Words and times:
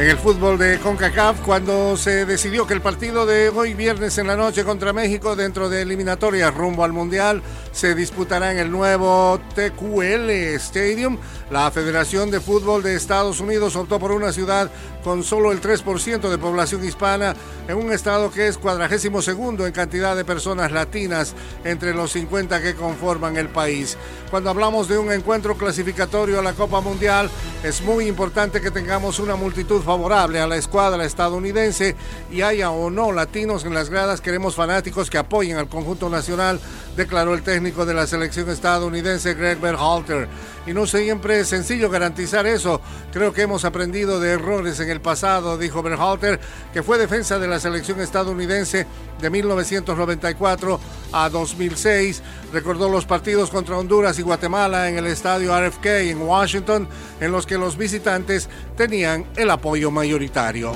En 0.00 0.08
el 0.08 0.16
fútbol 0.16 0.56
de 0.56 0.78
CONCACAF, 0.78 1.42
cuando 1.42 1.94
se 1.94 2.24
decidió 2.24 2.66
que 2.66 2.72
el 2.72 2.80
partido 2.80 3.26
de 3.26 3.50
hoy 3.50 3.74
viernes 3.74 4.16
en 4.16 4.28
la 4.28 4.34
noche 4.34 4.64
contra 4.64 4.94
México 4.94 5.36
dentro 5.36 5.68
de 5.68 5.82
eliminatorias 5.82 6.54
rumbo 6.54 6.84
al 6.84 6.94
Mundial 6.94 7.42
se 7.70 7.94
disputará 7.94 8.50
en 8.50 8.58
el 8.58 8.70
nuevo 8.70 9.38
TQL 9.54 10.30
Stadium, 10.56 11.18
la 11.50 11.70
Federación 11.70 12.30
de 12.30 12.40
Fútbol 12.40 12.82
de 12.82 12.96
Estados 12.96 13.40
Unidos 13.40 13.76
optó 13.76 13.98
por 13.98 14.12
una 14.12 14.32
ciudad 14.32 14.70
con 15.04 15.22
solo 15.22 15.52
el 15.52 15.60
3% 15.60 16.30
de 16.30 16.38
población 16.38 16.82
hispana 16.82 17.34
en 17.68 17.76
un 17.76 17.92
estado 17.92 18.30
que 18.30 18.48
es 18.48 18.56
cuadragésimo 18.56 19.20
segundo 19.20 19.66
en 19.66 19.72
cantidad 19.72 20.16
de 20.16 20.24
personas 20.24 20.72
latinas 20.72 21.34
entre 21.62 21.92
los 21.92 22.12
50 22.12 22.62
que 22.62 22.74
conforman 22.74 23.36
el 23.36 23.48
país. 23.48 23.98
Cuando 24.30 24.48
hablamos 24.48 24.88
de 24.88 24.96
un 24.96 25.12
encuentro 25.12 25.58
clasificatorio 25.58 26.38
a 26.38 26.42
la 26.42 26.54
Copa 26.54 26.80
Mundial, 26.80 27.28
es 27.62 27.82
muy 27.82 28.06
importante 28.06 28.60
que 28.60 28.70
tengamos 28.70 29.18
una 29.18 29.36
multitud 29.36 29.82
favorable 29.82 30.40
a 30.40 30.46
la 30.46 30.56
escuadra 30.56 31.04
estadounidense 31.04 31.94
y 32.30 32.40
haya 32.40 32.70
o 32.70 32.90
no 32.90 33.12
latinos 33.12 33.64
en 33.64 33.74
las 33.74 33.90
gradas, 33.90 34.22
queremos 34.22 34.54
fanáticos 34.54 35.10
que 35.10 35.18
apoyen 35.18 35.58
al 35.58 35.68
conjunto 35.68 36.08
nacional, 36.08 36.58
declaró 37.00 37.32
el 37.32 37.42
técnico 37.42 37.86
de 37.86 37.94
la 37.94 38.06
selección 38.06 38.50
estadounidense 38.50 39.32
Greg 39.32 39.58
Berhalter. 39.58 40.28
Y 40.66 40.74
no 40.74 40.86
siempre 40.86 41.40
es 41.40 41.48
sencillo 41.48 41.88
garantizar 41.88 42.46
eso. 42.46 42.82
Creo 43.10 43.32
que 43.32 43.40
hemos 43.40 43.64
aprendido 43.64 44.20
de 44.20 44.32
errores 44.32 44.78
en 44.80 44.90
el 44.90 45.00
pasado, 45.00 45.56
dijo 45.56 45.82
Berhalter, 45.82 46.38
que 46.74 46.82
fue 46.82 46.98
defensa 46.98 47.38
de 47.38 47.48
la 47.48 47.58
selección 47.58 48.02
estadounidense 48.02 48.86
de 49.18 49.30
1994 49.30 50.78
a 51.12 51.30
2006. 51.30 52.22
Recordó 52.52 52.90
los 52.90 53.06
partidos 53.06 53.48
contra 53.48 53.78
Honduras 53.78 54.18
y 54.18 54.22
Guatemala 54.22 54.90
en 54.90 54.98
el 54.98 55.06
estadio 55.06 55.58
RFK 55.58 55.86
en 55.86 56.20
Washington, 56.20 56.86
en 57.18 57.32
los 57.32 57.46
que 57.46 57.56
los 57.56 57.78
visitantes 57.78 58.50
tenían 58.76 59.24
el 59.36 59.48
apoyo 59.48 59.90
mayoritario. 59.90 60.74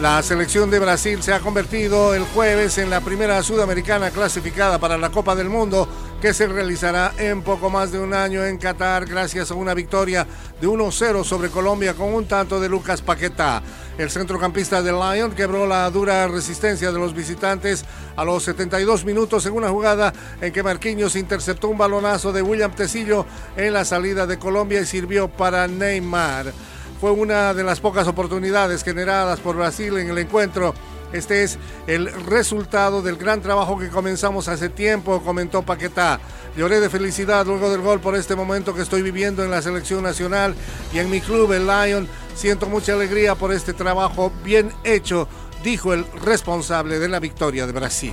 La 0.00 0.22
selección 0.22 0.70
de 0.70 0.78
Brasil 0.78 1.22
se 1.22 1.32
ha 1.32 1.40
convertido 1.40 2.14
el 2.14 2.22
jueves 2.24 2.76
en 2.76 2.90
la 2.90 3.00
primera 3.00 3.42
sudamericana 3.42 4.10
clasificada 4.10 4.78
para 4.78 4.98
la 4.98 5.10
Copa 5.10 5.34
del 5.34 5.48
Mundo 5.48 5.88
que 6.20 6.34
se 6.34 6.46
realizará 6.46 7.14
en 7.16 7.40
poco 7.40 7.70
más 7.70 7.92
de 7.92 7.98
un 7.98 8.12
año 8.12 8.44
en 8.44 8.58
Qatar 8.58 9.06
gracias 9.06 9.50
a 9.50 9.54
una 9.54 9.72
victoria 9.72 10.26
de 10.60 10.68
1-0 10.68 11.24
sobre 11.24 11.48
Colombia 11.48 11.94
con 11.94 12.12
un 12.12 12.26
tanto 12.26 12.60
de 12.60 12.68
Lucas 12.68 13.00
Paquetá. 13.00 13.62
El 13.96 14.10
centrocampista 14.10 14.82
de 14.82 14.92
Lyon 14.92 15.32
quebró 15.32 15.66
la 15.66 15.88
dura 15.90 16.28
resistencia 16.28 16.92
de 16.92 16.98
los 16.98 17.14
visitantes 17.14 17.86
a 18.16 18.24
los 18.24 18.42
72 18.42 19.02
minutos 19.06 19.46
en 19.46 19.54
una 19.54 19.70
jugada 19.70 20.12
en 20.42 20.52
que 20.52 20.62
Marquinhos 20.62 21.16
interceptó 21.16 21.68
un 21.68 21.78
balonazo 21.78 22.34
de 22.34 22.42
William 22.42 22.72
Tecillo 22.72 23.24
en 23.56 23.72
la 23.72 23.86
salida 23.86 24.26
de 24.26 24.38
Colombia 24.38 24.82
y 24.82 24.86
sirvió 24.86 25.28
para 25.28 25.66
Neymar 25.66 26.52
fue 27.00 27.10
una 27.10 27.54
de 27.54 27.64
las 27.64 27.80
pocas 27.80 28.06
oportunidades 28.08 28.82
generadas 28.82 29.40
por 29.40 29.56
Brasil 29.56 29.96
en 29.98 30.08
el 30.08 30.18
encuentro. 30.18 30.74
Este 31.12 31.44
es 31.44 31.58
el 31.86 32.12
resultado 32.24 33.00
del 33.00 33.16
gran 33.16 33.40
trabajo 33.40 33.78
que 33.78 33.88
comenzamos 33.88 34.48
hace 34.48 34.68
tiempo, 34.68 35.22
comentó 35.22 35.62
Paquetá. 35.62 36.20
Lloré 36.56 36.80
de 36.80 36.90
felicidad 36.90 37.46
luego 37.46 37.70
del 37.70 37.80
gol 37.80 38.00
por 38.00 38.16
este 38.16 38.34
momento 38.34 38.74
que 38.74 38.82
estoy 38.82 39.02
viviendo 39.02 39.44
en 39.44 39.50
la 39.50 39.62
selección 39.62 40.02
nacional 40.02 40.54
y 40.92 40.98
en 40.98 41.10
mi 41.10 41.20
club, 41.20 41.52
el 41.52 41.66
Lion. 41.66 42.08
Siento 42.34 42.66
mucha 42.66 42.94
alegría 42.94 43.34
por 43.34 43.52
este 43.52 43.72
trabajo 43.72 44.32
bien 44.44 44.72
hecho, 44.84 45.28
dijo 45.62 45.92
el 45.92 46.04
responsable 46.22 46.98
de 46.98 47.08
la 47.08 47.20
victoria 47.20 47.66
de 47.66 47.72
Brasil. 47.72 48.12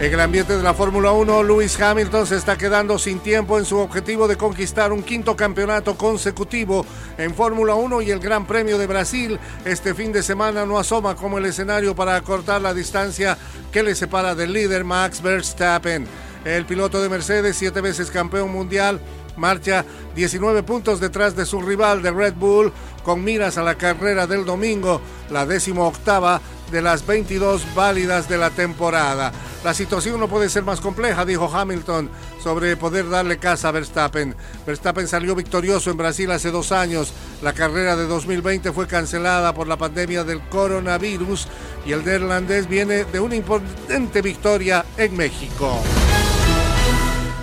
En 0.00 0.14
el 0.14 0.20
ambiente 0.20 0.56
de 0.56 0.62
la 0.62 0.74
Fórmula 0.74 1.10
1, 1.10 1.42
Lewis 1.42 1.80
Hamilton 1.80 2.24
se 2.24 2.36
está 2.36 2.56
quedando 2.56 3.00
sin 3.00 3.18
tiempo 3.18 3.58
en 3.58 3.64
su 3.64 3.78
objetivo 3.78 4.28
de 4.28 4.36
conquistar 4.36 4.92
un 4.92 5.02
quinto 5.02 5.34
campeonato 5.34 5.96
consecutivo 5.98 6.86
en 7.18 7.34
Fórmula 7.34 7.74
1 7.74 8.02
y 8.02 8.12
el 8.12 8.20
Gran 8.20 8.46
Premio 8.46 8.78
de 8.78 8.86
Brasil 8.86 9.40
este 9.64 9.94
fin 9.94 10.12
de 10.12 10.22
semana 10.22 10.64
no 10.64 10.78
asoma 10.78 11.16
como 11.16 11.38
el 11.38 11.46
escenario 11.46 11.96
para 11.96 12.14
acortar 12.14 12.62
la 12.62 12.74
distancia 12.74 13.36
que 13.72 13.82
le 13.82 13.96
separa 13.96 14.36
del 14.36 14.52
líder 14.52 14.84
Max 14.84 15.20
Verstappen. 15.20 16.06
El 16.44 16.64
piloto 16.64 17.02
de 17.02 17.08
Mercedes, 17.08 17.56
siete 17.56 17.80
veces 17.80 18.12
campeón 18.12 18.52
mundial, 18.52 19.00
marcha 19.36 19.84
19 20.14 20.62
puntos 20.62 21.00
detrás 21.00 21.34
de 21.34 21.44
su 21.44 21.60
rival 21.60 22.02
de 22.02 22.12
Red 22.12 22.34
Bull 22.34 22.72
con 23.02 23.24
miras 23.24 23.58
a 23.58 23.64
la 23.64 23.74
carrera 23.74 24.28
del 24.28 24.44
domingo, 24.44 25.00
la 25.28 25.44
décimo 25.44 25.88
octava 25.88 26.40
de 26.70 26.82
las 26.82 27.04
22 27.04 27.74
válidas 27.74 28.28
de 28.28 28.38
la 28.38 28.50
temporada. 28.50 29.32
La 29.64 29.74
situación 29.74 30.20
no 30.20 30.28
puede 30.28 30.48
ser 30.48 30.62
más 30.62 30.80
compleja, 30.80 31.24
dijo 31.24 31.50
Hamilton, 31.52 32.08
sobre 32.42 32.76
poder 32.76 33.08
darle 33.08 33.38
casa 33.38 33.68
a 33.68 33.72
Verstappen. 33.72 34.36
Verstappen 34.64 35.08
salió 35.08 35.34
victorioso 35.34 35.90
en 35.90 35.96
Brasil 35.96 36.30
hace 36.30 36.50
dos 36.50 36.70
años. 36.70 37.12
La 37.42 37.52
carrera 37.52 37.96
de 37.96 38.06
2020 38.06 38.72
fue 38.72 38.86
cancelada 38.86 39.52
por 39.52 39.66
la 39.66 39.76
pandemia 39.76 40.22
del 40.22 40.40
coronavirus 40.48 41.48
y 41.84 41.92
el 41.92 42.04
neerlandés 42.04 42.68
viene 42.68 43.04
de 43.04 43.18
una 43.18 43.34
importante 43.34 44.22
victoria 44.22 44.84
en 44.96 45.16
México. 45.16 45.78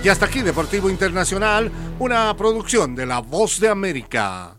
Y 0.02 0.08
hasta 0.08 0.28
aquí 0.28 0.42
Deportivo 0.42 0.90
Internacional, 0.90 1.72
una 2.00 2.36
producción 2.38 2.96
de 2.96 3.08
La 3.08 3.20
Voz 3.20 3.59
de 3.59 3.70
América. 3.70 4.56